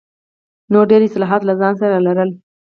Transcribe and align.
نور 0.73 0.85
ډېر 0.91 1.01
اصلاحات 1.05 1.41
له 1.45 1.53
ځان 1.61 1.73
سره 1.81 1.97
لرل. 2.05 2.29